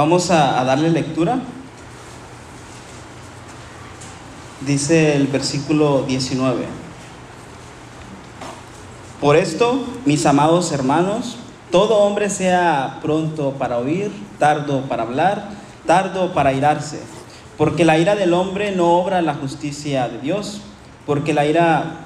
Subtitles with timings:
[0.00, 1.40] Vamos a, darle lectura.
[4.62, 6.64] Dice el versículo 19.
[9.20, 11.36] Por esto, mis amados hermanos,
[11.70, 15.50] todo hombre sea pronto para oír, tardo para hablar,
[15.84, 17.02] tardo para irarse,
[17.58, 20.62] porque la ira del hombre no obra la justicia de Dios,
[21.04, 21.96] porque la ira,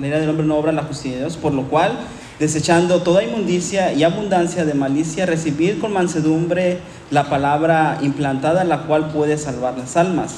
[0.00, 1.98] la ira del hombre no obra la justicia de Dios, por lo cual,
[2.40, 6.78] desechando toda inmundicia y abundancia de malicia, recibir con mansedumbre
[7.10, 10.36] la palabra implantada, la cual puede salvar las almas.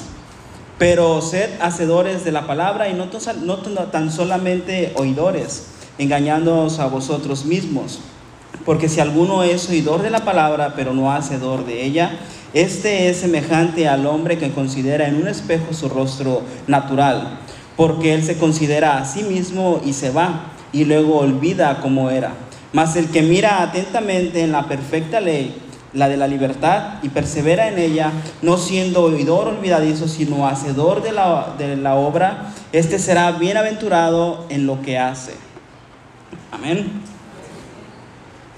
[0.77, 3.07] Pero sed hacedores de la palabra y no,
[3.45, 5.67] no tan solamente oidores
[5.97, 7.99] engañándoos a vosotros mismos.
[8.65, 12.11] Porque si alguno es oidor de la palabra, pero no hacedor de ella,
[12.53, 17.39] este es semejante al hombre que considera en un espejo su rostro natural,
[17.77, 22.33] porque él se considera a sí mismo y se va, y luego olvida cómo era.
[22.73, 25.55] Mas el que mira atentamente en la perfecta ley,
[25.93, 28.11] la de la libertad, y persevera en ella,
[28.41, 34.65] no siendo oidor olvidadizo, sino hacedor de la, de la obra, este será bienaventurado en
[34.65, 35.35] lo que hace.
[36.51, 37.03] Amén.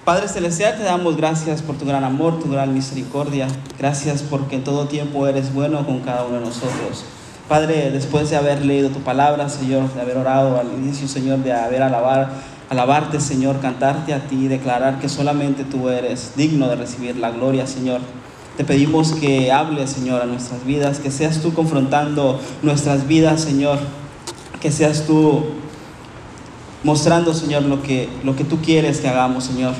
[0.05, 3.47] Padre Celestial, te damos gracias por tu gran amor, tu gran misericordia.
[3.77, 7.03] Gracias porque en todo tiempo eres bueno con cada uno de nosotros.
[7.47, 11.53] Padre, después de haber leído tu palabra, Señor, de haber orado al inicio, Señor, de
[11.53, 12.31] haber alabar,
[12.71, 17.67] alabarte, Señor, cantarte a ti, declarar que solamente tú eres digno de recibir la gloria,
[17.67, 18.01] Señor.
[18.57, 23.77] Te pedimos que hables, Señor, a nuestras vidas, que seas tú confrontando nuestras vidas, Señor,
[24.59, 25.43] que seas tú
[26.83, 29.75] mostrando, Señor, lo que, lo que tú quieres que hagamos, Señor.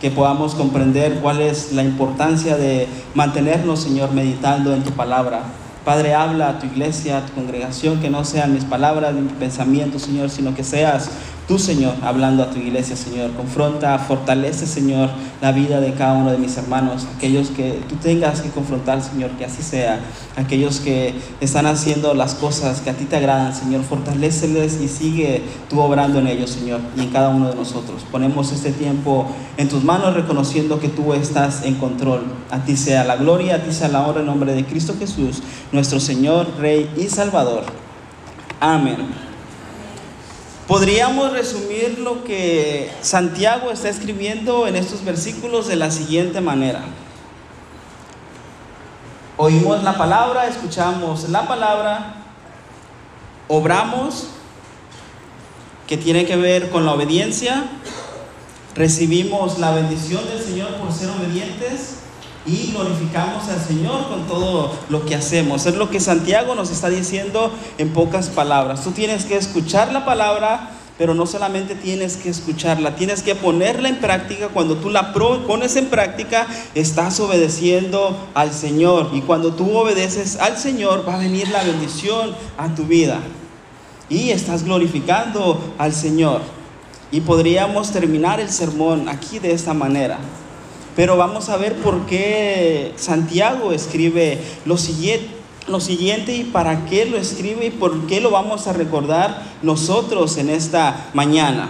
[0.00, 5.42] Que podamos comprender cuál es la importancia de mantenernos, Señor, meditando en tu palabra.
[5.84, 9.32] Padre, habla a tu iglesia, a tu congregación, que no sean mis palabras ni mis
[9.32, 11.10] pensamientos, Señor, sino que seas
[11.52, 13.32] tú, Señor, hablando a tu iglesia, Señor.
[13.32, 15.10] Confronta, fortalece, Señor,
[15.42, 19.32] la vida de cada uno de mis hermanos, aquellos que tú tengas que confrontar, Señor,
[19.32, 20.00] que así sea.
[20.36, 25.42] Aquellos que están haciendo las cosas que a ti te agradan, Señor, fortaleceles y sigue
[25.68, 28.02] tú obrando en ellos, Señor, y en cada uno de nosotros.
[28.10, 29.26] Ponemos este tiempo
[29.58, 32.22] en tus manos, reconociendo que tú estás en control.
[32.50, 35.42] A ti sea la gloria, a ti sea la honra en nombre de Cristo Jesús,
[35.70, 37.64] nuestro Señor, Rey y Salvador.
[38.58, 39.31] Amén.
[40.66, 46.82] Podríamos resumir lo que Santiago está escribiendo en estos versículos de la siguiente manera.
[49.36, 52.14] Oímos la palabra, escuchamos la palabra,
[53.48, 54.28] obramos,
[55.88, 57.64] que tiene que ver con la obediencia,
[58.76, 62.01] recibimos la bendición del Señor por ser obedientes
[62.44, 65.66] y glorificamos al Señor con todo lo que hacemos.
[65.66, 68.82] Es lo que Santiago nos está diciendo en pocas palabras.
[68.82, 73.88] Tú tienes que escuchar la palabra, pero no solamente tienes que escucharla, tienes que ponerla
[73.88, 74.48] en práctica.
[74.48, 79.10] Cuando tú la pones en práctica, estás obedeciendo al Señor.
[79.12, 83.20] Y cuando tú obedeces al Señor, va a venir la bendición a tu vida.
[84.08, 86.40] Y estás glorificando al Señor.
[87.12, 90.18] Y podríamos terminar el sermón aquí de esta manera.
[90.94, 95.28] Pero vamos a ver por qué Santiago escribe lo siguiente,
[95.66, 100.36] lo siguiente y para qué lo escribe y por qué lo vamos a recordar nosotros
[100.36, 101.68] en esta mañana.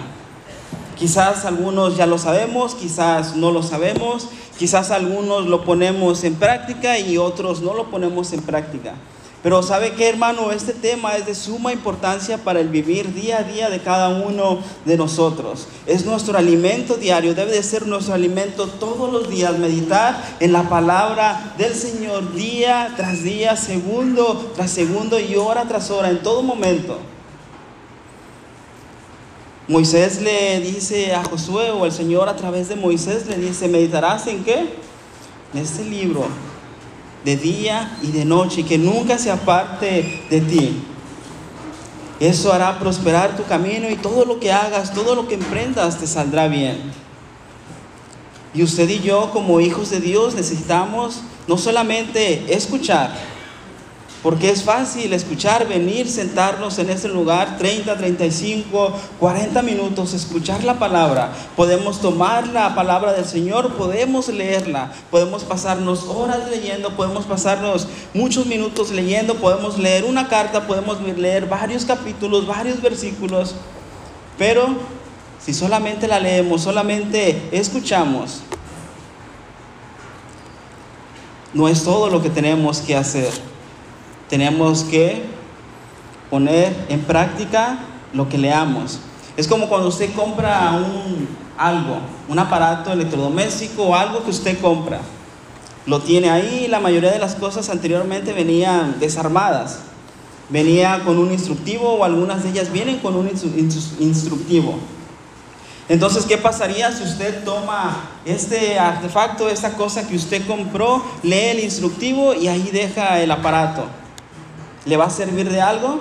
[0.98, 4.28] Quizás algunos ya lo sabemos, quizás no lo sabemos,
[4.58, 8.94] quizás algunos lo ponemos en práctica y otros no lo ponemos en práctica.
[9.42, 13.42] Pero sabe que hermano, este tema es de suma importancia para el vivir día a
[13.42, 15.66] día de cada uno de nosotros.
[15.84, 20.68] Es nuestro alimento diario, debe de ser nuestro alimento todos los días, meditar en la
[20.68, 26.44] palabra del Señor día tras día, segundo tras segundo y hora tras hora, en todo
[26.44, 26.98] momento.
[29.66, 34.28] Moisés le dice a Josué o el Señor a través de Moisés le dice, meditarás
[34.28, 34.68] en qué?
[35.52, 36.26] En este libro
[37.24, 40.82] de día y de noche, que nunca se aparte de ti.
[42.20, 46.06] Eso hará prosperar tu camino y todo lo que hagas, todo lo que emprendas te
[46.06, 46.92] saldrá bien.
[48.54, 53.12] Y usted y yo como hijos de Dios necesitamos no solamente escuchar,
[54.22, 60.78] porque es fácil escuchar, venir, sentarnos en ese lugar 30, 35, 40 minutos, escuchar la
[60.78, 61.32] palabra.
[61.56, 68.46] Podemos tomar la palabra del Señor, podemos leerla, podemos pasarnos horas leyendo, podemos pasarnos muchos
[68.46, 73.56] minutos leyendo, podemos leer una carta, podemos leer varios capítulos, varios versículos.
[74.38, 74.68] Pero
[75.44, 78.42] si solamente la leemos, solamente escuchamos,
[81.52, 83.51] no es todo lo que tenemos que hacer
[84.32, 85.24] tenemos que
[86.30, 87.80] poner en práctica
[88.14, 88.98] lo que leamos.
[89.36, 91.98] Es como cuando usted compra un, algo,
[92.30, 95.02] un aparato electrodoméstico o algo que usted compra.
[95.84, 96.66] lo tiene ahí.
[96.66, 99.80] La mayoría de las cosas anteriormente venían desarmadas.
[100.48, 104.78] Venía con un instructivo o algunas de ellas vienen con un instructivo.
[105.90, 111.60] Entonces, ¿qué pasaría si usted toma este artefacto, esta cosa que usted compró, lee el
[111.60, 114.00] instructivo y ahí deja el aparato?
[114.84, 116.00] ¿Le va a servir de algo?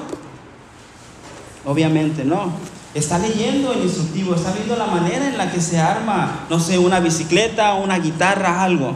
[1.65, 2.51] Obviamente no.
[2.93, 6.77] Está leyendo el instructivo, está viendo la manera en la que se arma, no sé,
[6.77, 8.95] una bicicleta, una guitarra, algo.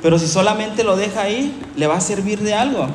[0.00, 2.86] Pero si solamente lo deja ahí, ¿le va a servir de algo?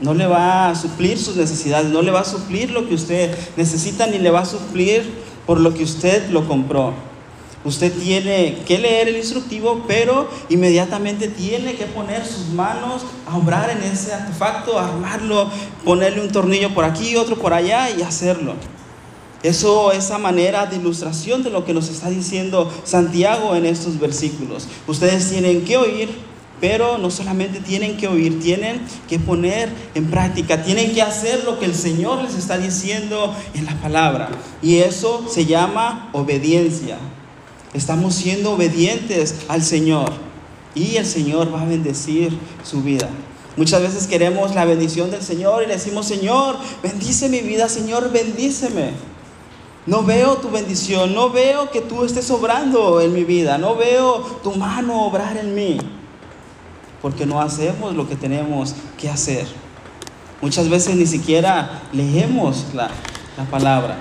[0.00, 3.36] No le va a suplir sus necesidades, no le va a suplir lo que usted
[3.56, 5.10] necesita, ni le va a suplir
[5.46, 6.92] por lo que usted lo compró.
[7.62, 13.68] Usted tiene que leer el instructivo, pero inmediatamente tiene que poner sus manos a obrar
[13.68, 15.50] en ese artefacto, armarlo,
[15.84, 18.54] ponerle un tornillo por aquí, otro por allá y hacerlo.
[19.42, 24.66] Eso, esa manera de ilustración de lo que nos está diciendo Santiago en estos versículos.
[24.86, 26.10] Ustedes tienen que oír,
[26.62, 31.58] pero no solamente tienen que oír, tienen que poner en práctica, tienen que hacer lo
[31.58, 34.30] que el Señor les está diciendo en la palabra.
[34.62, 36.98] Y eso se llama obediencia.
[37.72, 40.12] Estamos siendo obedientes al Señor
[40.74, 43.08] y el Señor va a bendecir su vida.
[43.56, 48.10] Muchas veces queremos la bendición del Señor y le decimos, Señor, bendice mi vida, Señor,
[48.10, 48.92] bendíceme.
[49.86, 54.22] No veo tu bendición, no veo que tú estés obrando en mi vida, no veo
[54.42, 55.78] tu mano obrar en mí
[57.02, 59.46] porque no hacemos lo que tenemos que hacer.
[60.40, 62.90] Muchas veces ni siquiera leemos la,
[63.50, 63.96] palabra.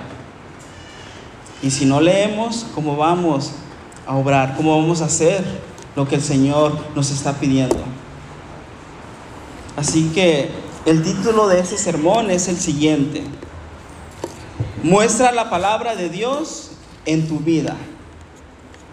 [1.61, 3.51] Y si no leemos, ¿cómo vamos
[4.07, 4.55] a obrar?
[4.55, 5.43] ¿Cómo vamos a hacer
[5.95, 7.83] lo que el Señor nos está pidiendo?
[9.75, 10.49] Así que
[10.85, 13.23] el título de ese sermón es el siguiente.
[14.83, 16.71] Muestra la palabra de Dios
[17.05, 17.75] en tu vida.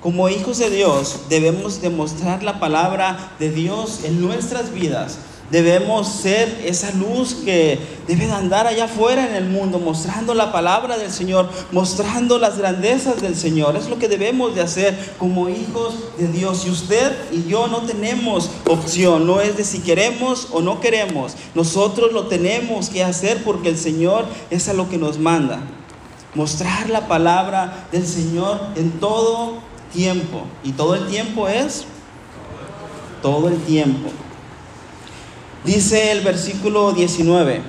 [0.00, 5.18] Como hijos de Dios debemos demostrar la palabra de Dios en nuestras vidas.
[5.50, 7.78] Debemos ser esa luz que
[8.08, 12.58] debe de andar allá afuera en el mundo, mostrando la palabra del Señor, mostrando las
[12.58, 13.76] grandezas del Señor.
[13.76, 16.66] Es lo que debemos de hacer como hijos de Dios.
[16.66, 21.34] Y usted y yo no tenemos opción, no es de si queremos o no queremos.
[21.54, 25.60] Nosotros lo tenemos que hacer porque el Señor es a lo que nos manda.
[26.34, 29.54] Mostrar la palabra del Señor en todo
[29.92, 30.42] tiempo.
[30.64, 31.84] Y todo el tiempo es
[33.22, 34.10] todo el tiempo.
[35.66, 37.60] Dice el versículo 19,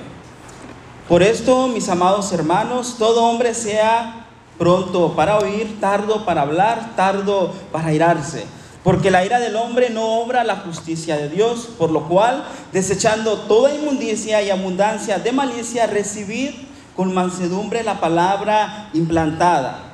[1.06, 7.52] por esto, mis amados hermanos, todo hombre sea pronto para oír, tardo para hablar, tardo
[7.70, 8.46] para irarse.
[8.82, 13.36] Porque la ira del hombre no obra la justicia de Dios, por lo cual, desechando
[13.40, 16.50] toda inmundicia y abundancia de malicia, recibid
[16.96, 19.88] con mansedumbre la palabra implantada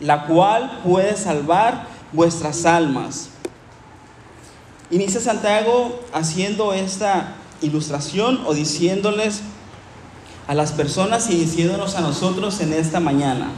[0.00, 3.30] la cual puede salvar vuestras almas.
[4.90, 9.40] Inicia Santiago haciendo esta ilustración o diciéndoles
[10.46, 13.50] a las personas y diciéndonos a nosotros en esta mañana.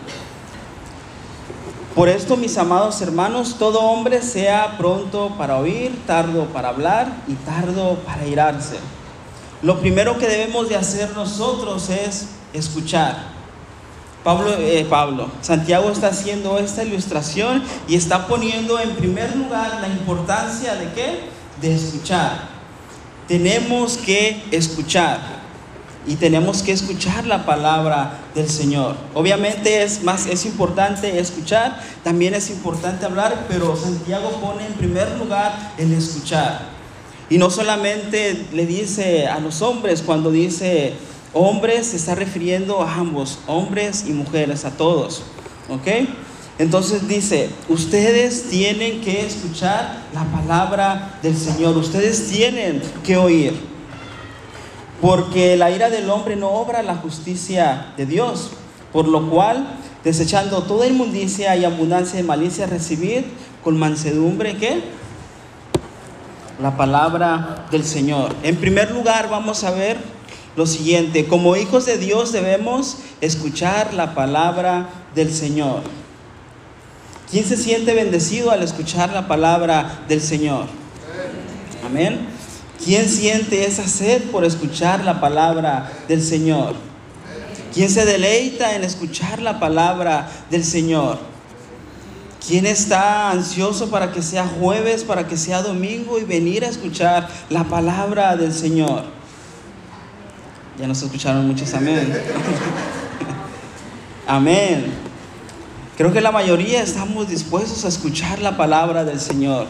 [1.96, 7.34] Por esto, mis amados hermanos, todo hombre sea pronto para oír, tardo para hablar y
[7.34, 8.76] tardo para irarse.
[9.62, 13.35] Lo primero que debemos de hacer nosotros es escuchar.
[14.26, 19.86] Pablo, eh, Pablo, Santiago está haciendo esta ilustración y está poniendo en primer lugar la
[19.86, 21.20] importancia de qué?
[21.60, 22.48] De escuchar.
[23.28, 25.20] Tenemos que escuchar
[26.08, 28.96] y tenemos que escuchar la palabra del Señor.
[29.14, 35.08] Obviamente es más es importante escuchar, también es importante hablar, pero Santiago pone en primer
[35.18, 36.62] lugar el escuchar.
[37.30, 40.94] Y no solamente le dice a los hombres cuando dice
[41.38, 45.22] Hombres se está refiriendo a ambos, hombres y mujeres, a todos.
[45.68, 45.86] ¿Ok?
[46.58, 53.52] Entonces dice, ustedes tienen que escuchar la palabra del Señor, ustedes tienen que oír.
[55.02, 58.52] Porque la ira del hombre no obra la justicia de Dios,
[58.90, 63.26] por lo cual, desechando toda inmundicia y abundancia de malicia, recibir
[63.62, 64.80] con mansedumbre, ¿qué?
[66.62, 68.34] La palabra del Señor.
[68.42, 70.15] En primer lugar, vamos a ver
[70.56, 75.82] lo siguiente, como hijos de Dios debemos escuchar la palabra del Señor.
[77.30, 80.66] ¿Quién se siente bendecido al escuchar la palabra del Señor?
[81.84, 82.26] Amén.
[82.82, 86.74] ¿Quién siente esa sed por escuchar la palabra del Señor?
[87.74, 91.18] ¿Quién se deleita en escuchar la palabra del Señor?
[92.46, 97.28] ¿Quién está ansioso para que sea jueves, para que sea domingo y venir a escuchar
[97.50, 99.15] la palabra del Señor?
[100.78, 102.12] Ya nos escucharon muchos amén.
[104.26, 104.84] amén.
[105.96, 109.66] Creo que la mayoría estamos dispuestos a escuchar la palabra del Señor.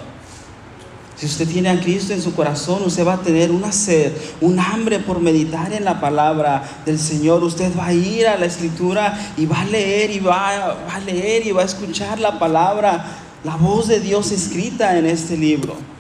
[1.15, 4.59] Si usted tiene a Cristo en su corazón, usted va a tener una sed, un
[4.59, 7.45] hambre por meditar en la palabra del Señor.
[7.45, 11.01] Usted va a ir a la escritura y va a leer y va, va a
[11.01, 13.07] leer y va a escuchar la palabra,
[13.45, 15.96] la voz de Dios escrita en este libro.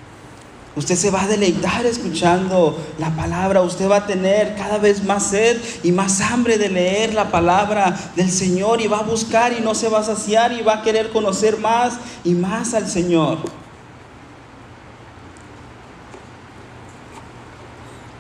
[0.76, 3.62] Usted se va a deleitar escuchando la palabra.
[3.62, 7.96] Usted va a tener cada vez más sed y más hambre de leer la palabra
[8.14, 10.82] del Señor y va a buscar y no se va a saciar y va a
[10.82, 13.38] querer conocer más y más al Señor.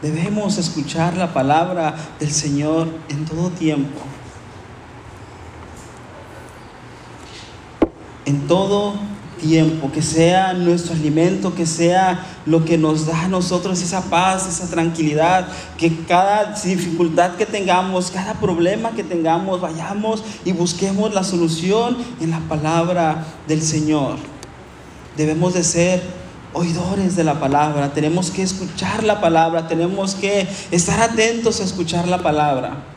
[0.00, 4.00] Debemos escuchar la palabra del Señor en todo tiempo.
[8.24, 8.94] En todo
[9.40, 14.48] tiempo, que sea nuestro alimento, que sea lo que nos da a nosotros esa paz,
[14.48, 21.24] esa tranquilidad, que cada dificultad que tengamos, cada problema que tengamos, vayamos y busquemos la
[21.24, 24.16] solución en la palabra del Señor.
[25.16, 26.02] Debemos de ser
[26.52, 32.08] oidores de la palabra, tenemos que escuchar la palabra, tenemos que estar atentos a escuchar
[32.08, 32.95] la palabra.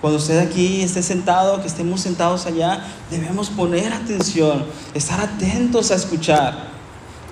[0.00, 5.94] Cuando usted aquí esté sentado, que estemos sentados allá, debemos poner atención, estar atentos a
[5.94, 6.76] escuchar.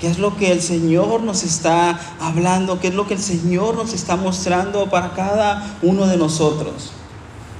[0.01, 2.81] ¿Qué es lo que el Señor nos está hablando?
[2.81, 6.93] ¿Qué es lo que el Señor nos está mostrando para cada uno de nosotros?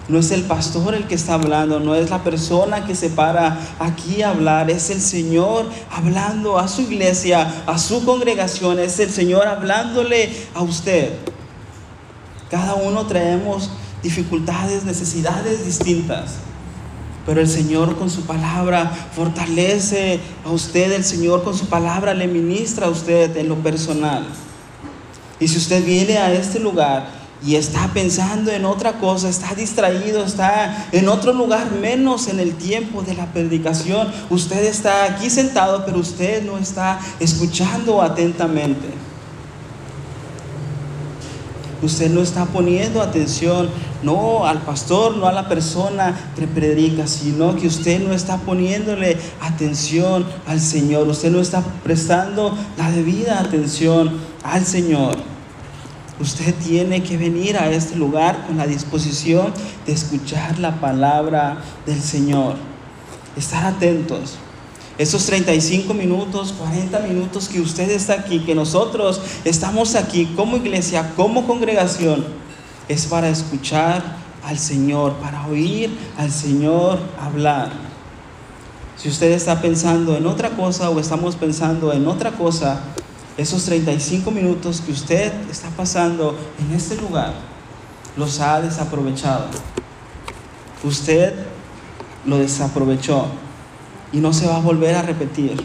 [0.09, 3.59] No es el pastor el que está hablando, no es la persona que se para
[3.79, 9.11] aquí a hablar, es el Señor hablando a su iglesia, a su congregación, es el
[9.11, 11.15] Señor hablándole a usted.
[12.51, 13.71] Cada uno traemos
[14.05, 16.35] dificultades, necesidades distintas.
[17.27, 22.29] Pero el Señor con su palabra fortalece a usted, el Señor con su palabra le
[22.29, 24.27] ministra a usted en lo personal.
[25.41, 27.09] Y si usted viene a este lugar
[27.43, 32.55] y está pensando en otra cosa, está distraído, está en otro lugar menos en el
[32.55, 34.13] tiempo de la predicación.
[34.29, 38.89] Usted está aquí sentado, pero usted no está escuchando atentamente.
[41.85, 43.69] Usted no está poniendo atención,
[44.03, 49.19] no al pastor, no a la persona que predica, sino que usted no está poniéndole
[49.43, 51.09] atención al Señor.
[51.09, 55.17] Usted no está prestando la debida atención al Señor.
[56.19, 59.53] Usted tiene que venir a este lugar con la disposición
[59.85, 62.55] de escuchar la palabra del Señor.
[63.37, 64.39] Estar atentos.
[64.97, 71.13] Esos 35 minutos, 40 minutos que usted está aquí, que nosotros estamos aquí como iglesia,
[71.17, 72.25] como congregación,
[72.89, 74.03] es para escuchar
[74.45, 77.73] al Señor, para oír al Señor hablar.
[78.97, 82.81] Si usted está pensando en otra cosa o estamos pensando en otra cosa,
[83.37, 87.35] esos 35 minutos que usted está pasando en este lugar,
[88.17, 89.47] los ha desaprovechado.
[90.85, 91.35] Usted
[92.25, 93.27] lo desaprovechó
[94.15, 95.63] y no se va a volver a repetir.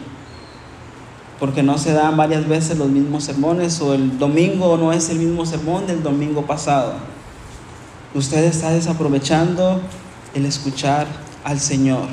[1.38, 5.18] Porque no se dan varias veces los mismos sermones o el domingo no es el
[5.18, 6.94] mismo sermón del domingo pasado.
[8.14, 9.80] Usted está desaprovechando
[10.34, 11.06] el escuchar
[11.44, 12.08] al Señor.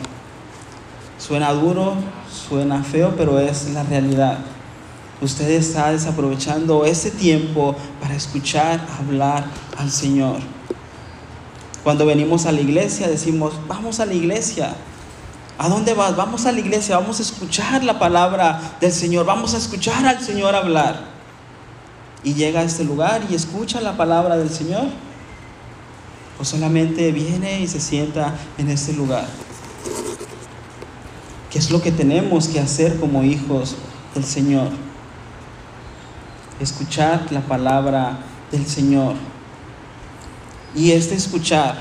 [1.17, 1.95] Suena duro,
[2.31, 4.37] suena feo, pero es la realidad
[5.21, 9.45] usted está desaprovechando ese tiempo para escuchar hablar
[9.77, 10.37] al Señor.
[11.83, 14.75] Cuando venimos a la iglesia decimos, vamos a la iglesia.
[15.57, 16.15] ¿A dónde vas?
[16.15, 20.21] Vamos a la iglesia, vamos a escuchar la palabra del Señor, vamos a escuchar al
[20.21, 21.01] Señor hablar.
[22.23, 24.85] Y llega a este lugar y escucha la palabra del Señor.
[26.39, 29.25] O solamente viene y se sienta en este lugar.
[31.49, 33.75] ¿Qué es lo que tenemos que hacer como hijos
[34.13, 34.69] del Señor?
[36.59, 38.17] escuchar la palabra
[38.51, 39.15] del Señor.
[40.75, 41.75] Y este escuchar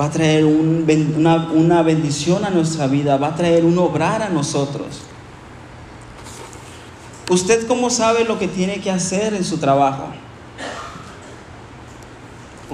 [0.00, 5.02] va a traer una, bendición a nuestra vida, va a traer un obrar a nosotros.
[7.28, 10.06] ¿Usted cómo sabe lo que tiene que hacer en su trabajo?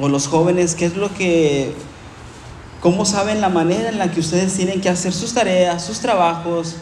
[0.00, 1.74] O los jóvenes, ¿qué es lo que,
[2.80, 6.76] cómo saben la manera en la que ustedes tienen que hacer sus tareas, sus trabajos,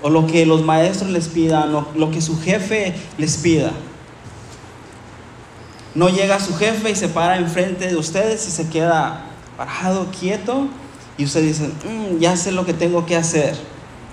[0.00, 3.70] o lo que los maestros les pidan, o lo que su jefe les pida.
[5.94, 10.68] No llega su jefe y se para enfrente de ustedes y se queda parado, quieto,
[11.16, 13.56] y ustedes dicen, mm, ya sé lo que tengo que hacer.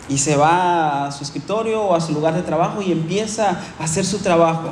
[0.10, 3.83] Y se va a su escritorio o a su lugar de trabajo y empieza a
[3.83, 4.71] hacer su trabajo.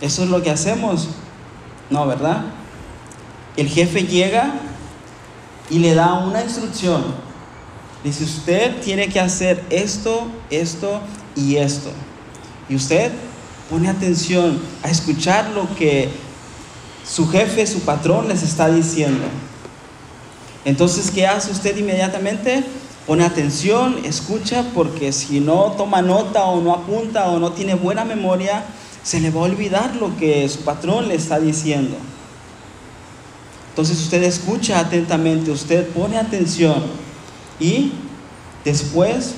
[0.00, 1.08] Eso es lo que hacemos.
[1.90, 2.44] No, ¿verdad?
[3.56, 4.52] El jefe llega
[5.70, 7.28] y le da una instrucción
[8.04, 11.00] Dice, usted tiene que hacer esto, esto
[11.34, 11.90] y esto.
[12.68, 13.10] Y usted
[13.68, 16.08] pone atención a escuchar lo que
[17.08, 19.24] su jefe, su patrón les está diciendo.
[20.64, 22.62] Entonces, ¿qué hace usted inmediatamente?
[23.06, 28.04] Pone atención, escucha, porque si no toma nota o no apunta o no tiene buena
[28.04, 28.64] memoria,
[29.02, 31.96] se le va a olvidar lo que su patrón le está diciendo.
[33.70, 36.82] Entonces usted escucha atentamente, usted pone atención
[37.58, 37.92] y
[38.64, 39.36] después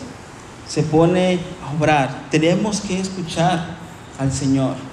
[0.67, 2.27] se pone a obrar.
[2.31, 3.77] Tenemos que escuchar
[4.19, 4.90] al Señor.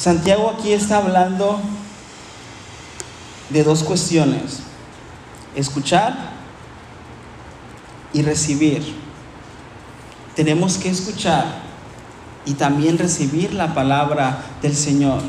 [0.00, 1.60] Santiago aquí está hablando
[3.50, 4.60] de dos cuestiones,
[5.54, 6.16] escuchar
[8.14, 8.94] y recibir.
[10.34, 11.44] Tenemos que escuchar
[12.46, 15.20] y también recibir la palabra del Señor.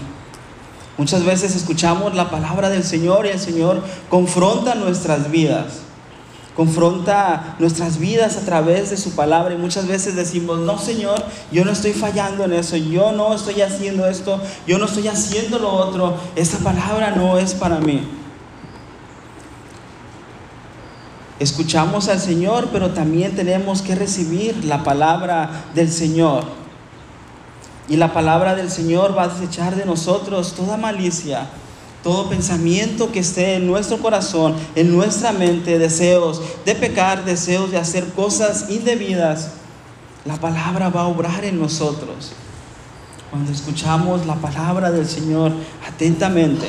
[0.98, 5.82] Muchas veces escuchamos la palabra del Señor y el Señor confronta nuestras vidas,
[6.56, 11.64] confronta nuestras vidas a través de su palabra y muchas veces decimos, no Señor, yo
[11.64, 15.72] no estoy fallando en eso, yo no estoy haciendo esto, yo no estoy haciendo lo
[15.72, 18.02] otro, esta palabra no es para mí.
[21.40, 26.44] Escuchamos al Señor, pero también tenemos que recibir la palabra del Señor.
[27.90, 31.50] Y la palabra del Señor va a desechar de nosotros toda malicia,
[32.04, 37.78] todo pensamiento que esté en nuestro corazón, en nuestra mente, deseos de pecar, deseos de
[37.78, 39.52] hacer cosas indebidas.
[40.26, 42.32] La palabra va a obrar en nosotros.
[43.30, 45.52] Cuando escuchamos la palabra del Señor
[45.88, 46.68] atentamente,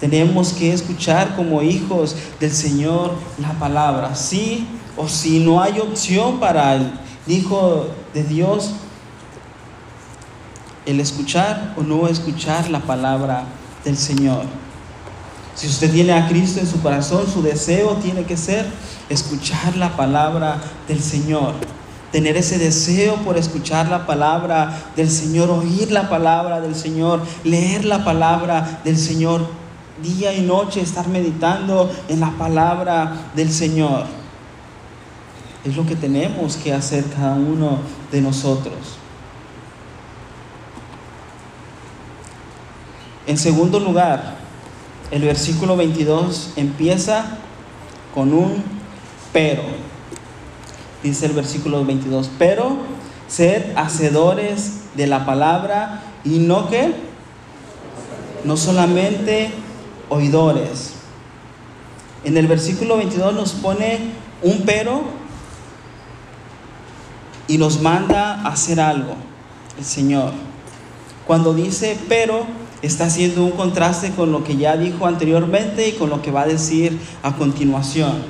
[0.00, 4.14] tenemos que escuchar como hijos del Señor la palabra.
[4.14, 6.92] Sí o si no hay opción para el
[7.26, 8.72] Hijo de Dios,
[10.86, 13.44] el escuchar o no escuchar la palabra
[13.88, 14.42] del Señor.
[15.54, 18.66] Si usted tiene a Cristo en su corazón, su deseo tiene que ser
[19.08, 21.54] escuchar la palabra del Señor.
[22.12, 27.86] Tener ese deseo por escuchar la palabra del Señor, oír la palabra del Señor, leer
[27.86, 29.48] la palabra del Señor
[30.02, 34.04] día y noche estar meditando en la palabra del Señor.
[35.64, 37.78] Es lo que tenemos que hacer cada uno
[38.12, 38.97] de nosotros.
[43.28, 44.36] En segundo lugar,
[45.10, 47.36] el versículo 22 empieza
[48.14, 48.64] con un
[49.34, 49.64] pero.
[51.02, 52.78] Dice el versículo 22, pero
[53.28, 56.94] sed hacedores de la palabra y no que,
[58.44, 59.50] no solamente
[60.08, 60.94] oidores.
[62.24, 63.98] En el versículo 22 nos pone
[64.42, 65.02] un pero
[67.46, 69.16] y nos manda a hacer algo,
[69.76, 70.32] el Señor.
[71.26, 72.46] Cuando dice pero,
[72.82, 76.42] está haciendo un contraste con lo que ya dijo anteriormente y con lo que va
[76.42, 78.22] a decir a continuación.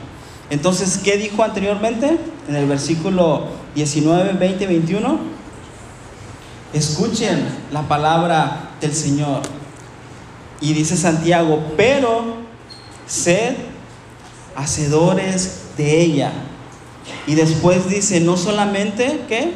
[0.50, 2.18] Entonces, ¿qué dijo anteriormente?
[2.48, 5.18] En el versículo 19, 20, 21.
[6.72, 9.42] Escuchen la palabra del Señor.
[10.60, 12.38] Y dice Santiago, pero
[13.06, 13.54] sed
[14.56, 16.32] hacedores de ella.
[17.26, 19.52] Y después dice, no solamente, ¿qué?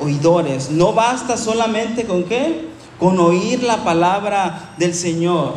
[0.00, 0.70] Oidores.
[0.70, 2.71] No basta solamente con qué?
[3.02, 5.54] Con oír la palabra del Señor.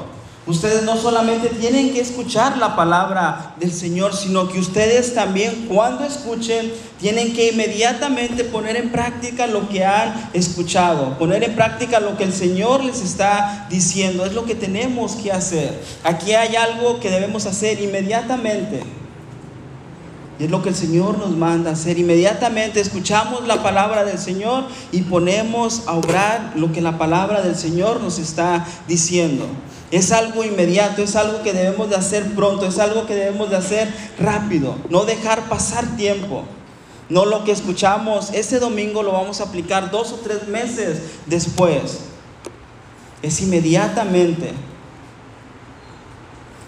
[0.48, 6.06] Ustedes no solamente tienen que escuchar la palabra del Señor, sino que ustedes también cuando
[6.06, 12.18] escuchen tienen que inmediatamente poner en práctica lo que han escuchado, poner en práctica lo
[12.18, 14.26] que el Señor les está diciendo.
[14.26, 15.80] Es lo que tenemos que hacer.
[16.04, 19.05] Aquí hay algo que debemos hacer inmediatamente.
[20.38, 21.98] Y es lo que el Señor nos manda hacer.
[21.98, 27.56] Inmediatamente escuchamos la palabra del Señor y ponemos a obrar lo que la palabra del
[27.56, 29.46] Señor nos está diciendo.
[29.92, 33.56] Es algo inmediato, es algo que debemos de hacer pronto, es algo que debemos de
[33.56, 36.44] hacer rápido, no dejar pasar tiempo.
[37.08, 42.00] No lo que escuchamos ese domingo lo vamos a aplicar dos o tres meses después.
[43.22, 44.54] Es inmediatamente.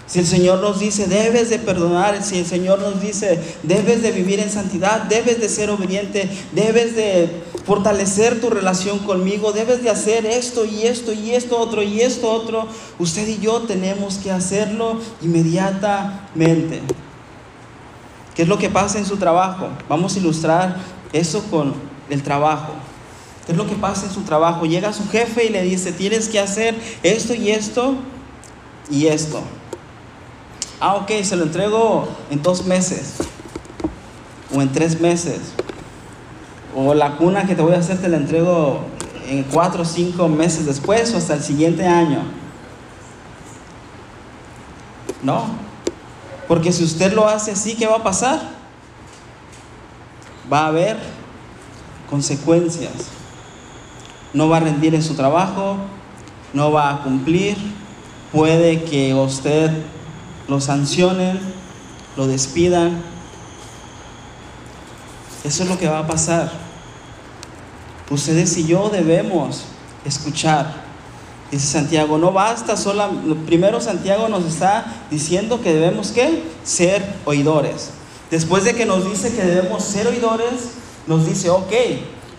[0.07, 4.13] Si el Señor nos dice, debes de perdonar, si el Señor nos dice, debes de
[4.13, 7.29] vivir en santidad, debes de ser obediente, debes de
[7.65, 12.31] fortalecer tu relación conmigo, debes de hacer esto y esto y esto otro y esto
[12.31, 16.81] otro, usted y yo tenemos que hacerlo inmediatamente.
[18.33, 19.67] ¿Qué es lo que pasa en su trabajo?
[19.89, 20.77] Vamos a ilustrar
[21.11, 21.73] eso con
[22.09, 22.71] el trabajo.
[23.45, 24.65] ¿Qué es lo que pasa en su trabajo?
[24.65, 27.95] Llega su jefe y le dice, tienes que hacer esto y esto
[28.89, 29.41] y esto.
[30.79, 33.15] Ah, ok, se lo entrego en dos meses
[34.53, 35.39] o en tres meses.
[36.75, 38.81] O la cuna que te voy a hacer te la entrego
[39.27, 42.21] en cuatro o cinco meses después o hasta el siguiente año.
[45.23, 45.47] No,
[46.47, 48.39] porque si usted lo hace así, ¿qué va a pasar?
[50.51, 50.97] Va a haber
[52.07, 52.93] consecuencias.
[54.31, 55.77] No va a rendir en su trabajo,
[56.53, 57.57] no va a cumplir,
[58.31, 59.71] puede que usted
[60.47, 61.39] lo sancionen,
[62.15, 63.01] lo despidan.
[65.43, 66.51] Eso es lo que va a pasar.
[68.09, 69.65] Ustedes y yo debemos
[70.05, 70.87] escuchar.
[71.51, 73.09] Dice Santiago, no basta sola,
[73.45, 76.13] primero Santiago nos está diciendo que debemos
[76.63, 77.91] ser oidores.
[78.29, 80.71] Después de que nos dice que debemos ser oidores,
[81.05, 81.71] nos dice, ok,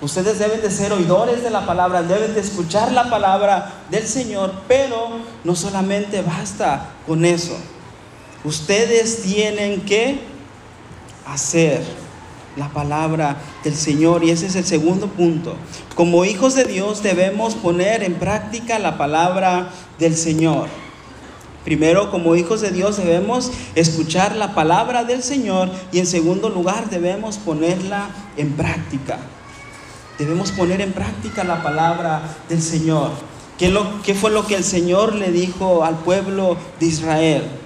[0.03, 4.53] ustedes deben de ser oidores de la palabra, deben de escuchar la palabra del Señor,
[4.68, 5.09] pero
[5.44, 7.57] no solamente basta con eso.
[8.49, 10.21] Ustedes tienen que
[11.27, 11.83] hacer
[12.57, 15.55] la palabra del Señor y ese es el segundo punto.
[15.95, 20.69] Como hijos de Dios debemos poner en práctica la palabra del Señor.
[21.67, 26.89] Primero, como hijos de Dios debemos escuchar la palabra del Señor y en segundo lugar
[26.89, 28.09] debemos ponerla
[28.39, 29.19] en práctica.
[30.19, 33.11] Debemos poner en práctica la palabra del Señor.
[33.59, 37.58] ¿Qué, lo, qué fue lo que el Señor le dijo al pueblo de Israel?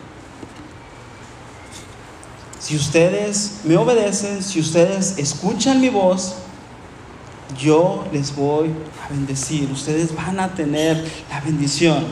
[2.62, 6.36] Si ustedes me obedecen, si ustedes escuchan mi voz,
[7.58, 8.70] yo les voy
[9.04, 9.68] a bendecir.
[9.72, 12.04] Ustedes van a tener la bendición.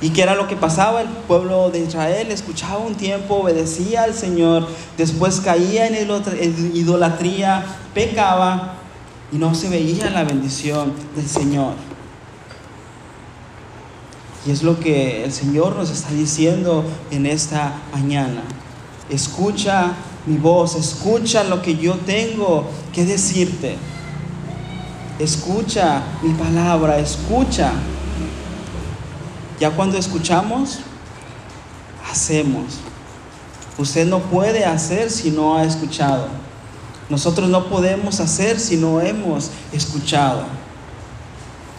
[0.00, 1.02] ¿Y qué era lo que pasaba?
[1.02, 5.96] El pueblo de Israel escuchaba un tiempo, obedecía al Señor, después caía en
[6.74, 8.76] idolatría, pecaba
[9.30, 11.74] y no se veía la bendición del Señor.
[14.46, 18.44] Y es lo que el Señor nos está diciendo en esta mañana.
[19.10, 19.92] Escucha
[20.26, 23.76] mi voz, escucha lo que yo tengo que decirte.
[25.18, 27.72] Escucha mi palabra, escucha.
[29.58, 30.80] Ya cuando escuchamos,
[32.10, 32.80] hacemos.
[33.78, 36.28] Usted no puede hacer si no ha escuchado.
[37.08, 40.44] Nosotros no podemos hacer si no hemos escuchado.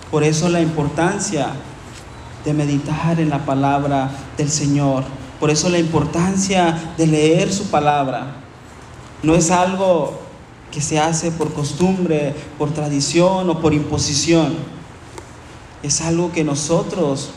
[0.09, 1.49] Por eso la importancia
[2.43, 5.03] de meditar en la palabra del Señor.
[5.39, 8.35] Por eso la importancia de leer su palabra.
[9.23, 10.19] No es algo
[10.71, 14.53] que se hace por costumbre, por tradición o por imposición.
[15.81, 17.31] Es algo que nosotros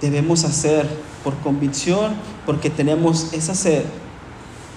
[0.00, 0.88] debemos hacer
[1.22, 3.84] por convicción, porque tenemos esa sed,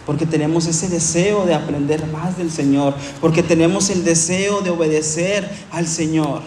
[0.05, 5.49] porque tenemos ese deseo de aprender más del Señor, porque tenemos el deseo de obedecer
[5.71, 6.41] al Señor.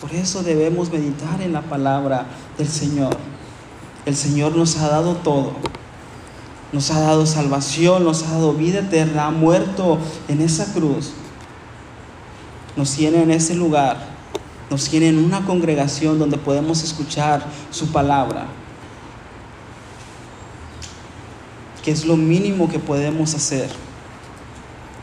[0.00, 2.26] Por eso debemos meditar en la palabra
[2.58, 3.16] del Señor.
[4.08, 5.52] El Señor nos ha dado todo.
[6.72, 11.12] Nos ha dado salvación, nos ha dado vida eterna, ha muerto en esa cruz.
[12.76, 14.18] Nos tiene en ese lugar
[14.70, 18.46] nos tiene en una congregación donde podemos escuchar su palabra,
[21.82, 23.70] que es lo mínimo que podemos hacer,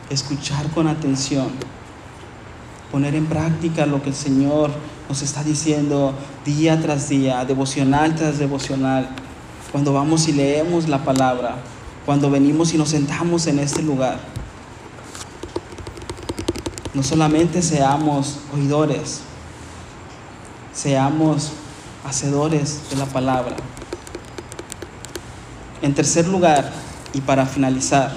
[0.08, 1.48] escuchar con atención,
[2.92, 4.70] poner en práctica lo que el Señor
[5.08, 6.14] nos está diciendo
[6.46, 9.08] día tras día, devocional tras devocional,
[9.72, 11.56] cuando vamos y leemos la palabra,
[12.06, 14.20] cuando venimos y nos sentamos en este lugar.
[16.94, 19.22] No solamente seamos oidores,
[20.72, 21.50] seamos
[22.04, 23.56] hacedores de la palabra.
[25.82, 26.72] En tercer lugar,
[27.12, 28.16] y para finalizar,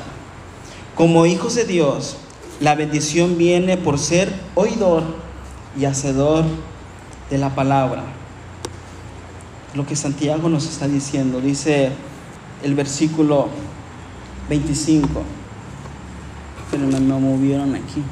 [0.96, 2.18] como hijos de Dios,
[2.60, 5.04] la bendición viene por ser oidor
[5.78, 6.46] y hacedor
[7.30, 8.18] de la palabra.
[9.73, 11.91] Lo que Santiago nos está diciendo, dice
[12.63, 13.49] el versículo
[14.49, 15.21] 25.
[16.71, 18.03] Pero me movieron aquí.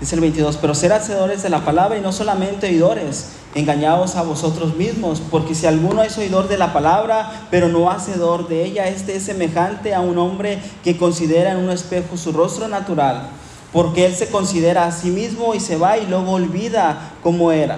[0.00, 4.22] Dice el 22, pero ser hacedores de la palabra y no solamente oidores, engañados a
[4.22, 8.88] vosotros mismos, porque si alguno es oidor de la palabra, pero no hacedor de ella,
[8.88, 13.30] este es semejante a un hombre que considera en un espejo su rostro natural,
[13.76, 17.76] porque él se considera a sí mismo y se va y luego olvida cómo era.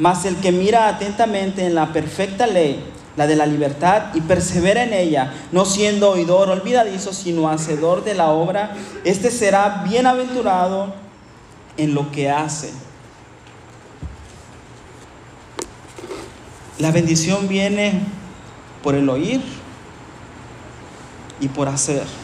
[0.00, 4.82] Mas el que mira atentamente en la perfecta ley, la de la libertad, y persevera
[4.82, 10.92] en ella, no siendo oidor olvidadizo, sino hacedor de la obra, este será bienaventurado
[11.76, 12.72] en lo que hace.
[16.80, 18.00] La bendición viene
[18.82, 19.40] por el oír
[21.38, 22.21] y por hacer.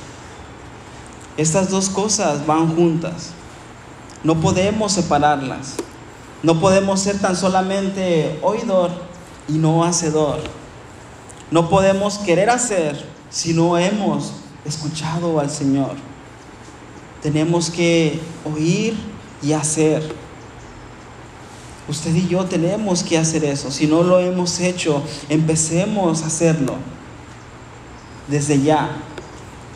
[1.39, 3.31] Estas dos cosas van juntas.
[4.25, 5.77] No podemos separarlas.
[6.43, 8.91] No podemos ser tan solamente oidor
[9.49, 10.41] y no hacedor.
[11.53, 14.33] No podemos querer hacer si no hemos
[14.65, 15.93] escuchado al Señor.
[17.23, 18.99] Tenemos que oír
[19.41, 20.13] y hacer.
[21.89, 23.71] Usted y yo tenemos que hacer eso.
[23.71, 26.75] Si no lo hemos hecho, empecemos a hacerlo.
[28.27, 28.91] Desde ya,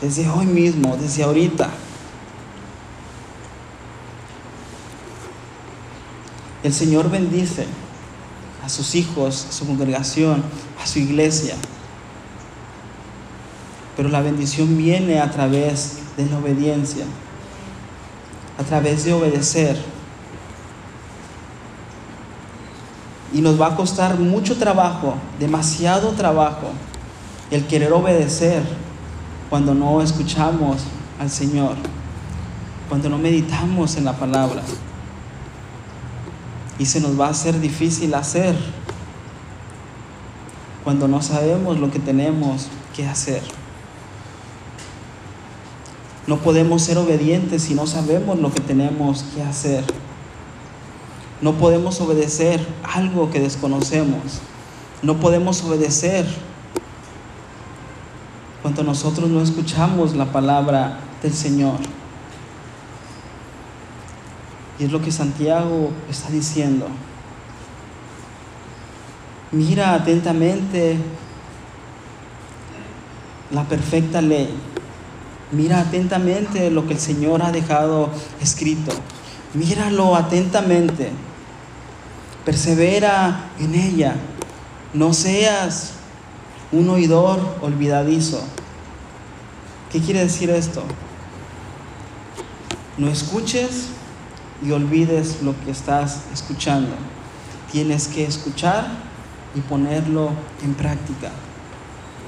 [0.03, 1.69] desde hoy mismo, desde ahorita.
[6.61, 7.65] El Señor bendice
[8.65, 10.43] a sus hijos, a su congregación,
[10.81, 11.55] a su iglesia.
[13.95, 17.05] Pero la bendición viene a través de la obediencia,
[18.57, 19.81] a través de obedecer.
[23.33, 26.71] Y nos va a costar mucho trabajo, demasiado trabajo,
[27.51, 28.82] el querer obedecer
[29.53, 30.81] cuando no escuchamos
[31.19, 31.75] al Señor,
[32.89, 34.63] cuando no meditamos en la palabra.
[36.79, 38.55] Y se nos va a hacer difícil hacer
[40.83, 43.43] cuando no sabemos lo que tenemos que hacer.
[46.25, 49.83] No podemos ser obedientes si no sabemos lo que tenemos que hacer.
[51.41, 54.41] No podemos obedecer algo que desconocemos.
[55.03, 56.25] No podemos obedecer
[58.63, 61.75] cuando nosotros no escuchamos la palabra del Señor.
[64.79, 66.87] Y es lo que Santiago está diciendo.
[69.51, 70.97] Mira atentamente
[73.51, 74.49] la perfecta ley.
[75.51, 78.09] Mira atentamente lo que el Señor ha dejado
[78.41, 78.93] escrito.
[79.53, 81.11] Míralo atentamente.
[82.45, 84.15] Persevera en ella.
[84.93, 85.95] No seas
[86.73, 88.41] un oidor olvidadizo.
[89.91, 90.83] ¿Qué quiere decir esto?
[92.97, 93.89] No escuches
[94.65, 96.95] y olvides lo que estás escuchando.
[97.71, 98.87] Tienes que escuchar
[99.55, 100.31] y ponerlo
[100.63, 101.31] en práctica.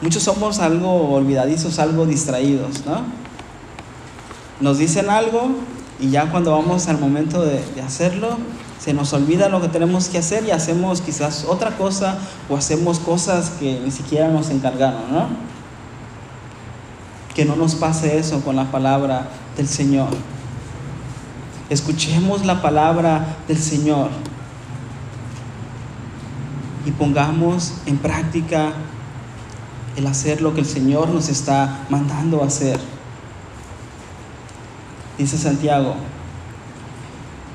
[0.01, 3.03] Muchos somos algo olvidadizos, algo distraídos, ¿no?
[4.60, 5.49] Nos dicen algo
[5.99, 8.38] y ya cuando vamos al momento de, de, hacerlo,
[8.85, 12.99] se nos olvida lo que tenemos que hacer y hacemos quizás otra cosa o hacemos
[12.99, 15.25] cosas que ni siquiera nos encargaron, ¿no?
[17.33, 20.09] Que no nos pase eso con la palabra del Señor.
[21.71, 24.11] Escuchemos la palabra del Señor
[26.85, 28.71] y pongamos en práctica
[29.95, 32.79] el hacer lo que el Señor nos está mandando hacer.
[35.17, 35.95] Dice Santiago,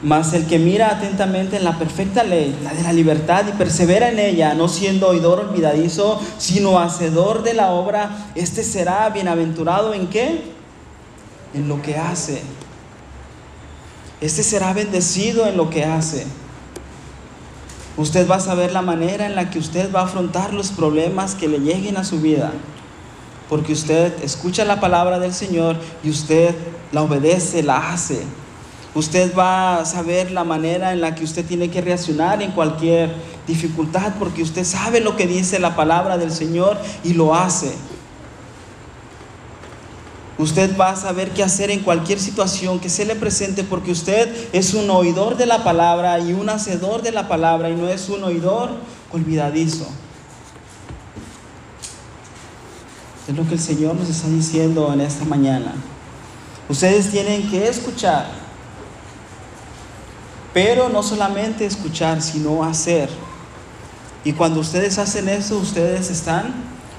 [0.02, 4.08] mas el que mira atentamente en la perfecta ley, la de la libertad, y persevera
[4.08, 10.06] en ella, no siendo oidor olvidadizo, sino hacedor de la obra, este será bienaventurado en
[10.08, 10.42] qué?
[11.52, 12.42] En lo que hace.
[14.20, 16.26] Este será bendecido en lo que hace.
[17.96, 21.34] Usted va a saber la manera en la que usted va a afrontar los problemas
[21.34, 22.52] que le lleguen a su vida.
[23.48, 26.54] Porque usted escucha la palabra del Señor y usted
[26.92, 28.22] la obedece, la hace.
[28.94, 33.14] Usted va a saber la manera en la que usted tiene que reaccionar en cualquier
[33.46, 37.72] dificultad porque usted sabe lo que dice la palabra del Señor y lo hace.
[40.38, 44.48] Usted va a saber qué hacer en cualquier situación que se le presente porque usted
[44.54, 48.08] es un oidor de la palabra y un hacedor de la palabra y no es
[48.08, 48.70] un oidor
[49.12, 49.86] olvidadizo.
[53.28, 55.74] Es lo que el Señor nos está diciendo en esta mañana.
[56.70, 58.39] Ustedes tienen que escuchar,
[60.52, 63.08] pero no solamente escuchar, sino hacer.
[64.24, 66.52] Y cuando ustedes hacen eso, ustedes están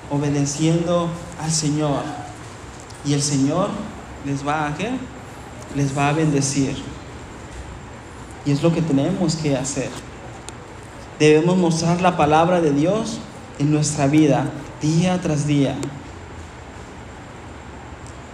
[0.09, 1.09] obedeciendo
[1.41, 2.03] al Señor.
[3.05, 3.69] Y el Señor
[4.25, 4.91] les va a qué?
[5.75, 6.75] Les va a bendecir.
[8.45, 9.89] Y es lo que tenemos que hacer.
[11.19, 13.19] Debemos mostrar la palabra de Dios
[13.59, 14.49] en nuestra vida,
[14.81, 15.75] día tras día.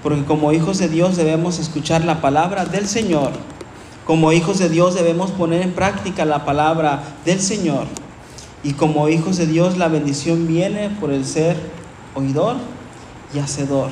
[0.02, 3.32] Porque como hijos de Dios debemos escuchar la palabra del Señor.
[4.08, 7.88] Como hijos de Dios debemos poner en práctica la palabra del Señor.
[8.64, 11.58] Y como hijos de Dios la bendición viene por el ser
[12.16, 12.56] oidor
[13.34, 13.90] y hacedor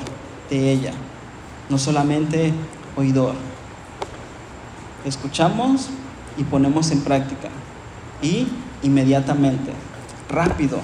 [0.49, 0.93] de ella,
[1.69, 2.53] no solamente
[2.95, 3.33] oidor.
[5.03, 5.89] Escuchamos
[6.37, 7.49] y ponemos en práctica.
[8.21, 8.47] Y
[8.83, 9.73] inmediatamente,
[10.29, 10.79] rápido.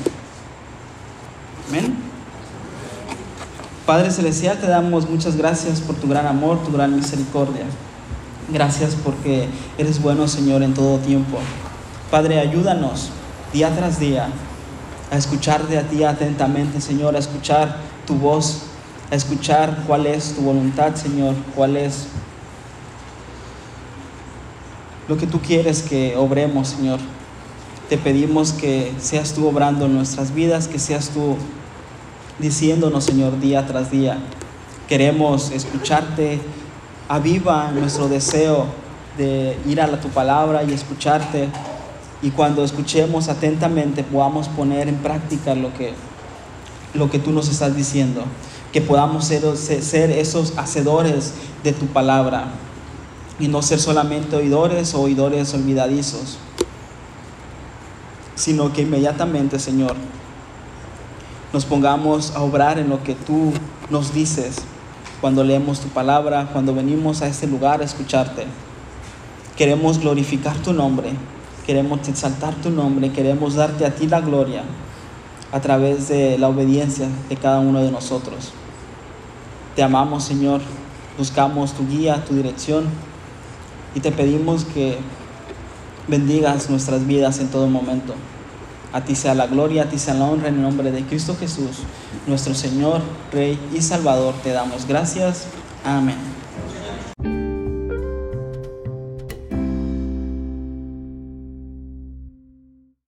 [1.70, 1.96] Amén.
[3.86, 7.64] Padre Celestial, te damos muchas gracias por tu gran amor, tu gran misericordia.
[8.52, 11.38] Gracias porque eres bueno, Señor, en todo tiempo.
[12.10, 13.10] Padre, ayúdanos
[13.54, 14.30] día tras día
[15.10, 18.64] a escucharte a ti atentamente, Señor, a escuchar tu voz,
[19.10, 22.08] a escuchar cuál es tu voluntad, Señor, cuál es
[25.08, 27.00] lo que tú quieres que obremos, Señor.
[27.90, 31.38] Te pedimos que seas tú obrando en nuestras vidas, que seas tú
[32.40, 34.18] diciéndonos, Señor, día tras día.
[34.88, 36.42] Queremos escucharte,
[37.12, 38.68] aviva nuestro deseo
[39.18, 41.50] de ir a la, tu palabra y escucharte.
[42.22, 45.94] Y cuando escuchemos atentamente podamos poner en práctica lo que,
[46.94, 48.24] lo que tú nos estás diciendo
[48.72, 51.34] que podamos ser, ser esos hacedores
[51.66, 52.46] de tu palabra
[53.38, 56.38] y no ser solamente oidores o oidores olvidadizos.
[58.36, 59.96] sino que inmediatamente, Señor,
[61.52, 63.52] nos pongamos a obrar en lo que tú
[63.90, 64.64] nos dices
[65.22, 68.48] cuando leemos tu palabra, cuando venimos a este lugar a escucharte.
[69.56, 71.12] Queremos glorificar tu nombre,
[71.68, 74.64] queremos exaltar tu nombre, queremos darte a ti la gloria
[75.52, 78.52] a través de la obediencia de cada uno de nosotros.
[79.76, 80.62] Te amamos, Señor,
[81.18, 82.86] buscamos tu guía, tu dirección
[83.94, 84.98] y te pedimos que
[86.08, 88.16] bendigas nuestras vidas en todo momento.
[88.94, 91.36] A ti sea la gloria, a ti sea la honra en el nombre de Cristo
[91.40, 91.78] Jesús,
[92.28, 93.02] nuestro Señor,
[93.32, 94.34] Rey y Salvador.
[94.44, 95.46] Te damos gracias.
[95.86, 96.41] Amén.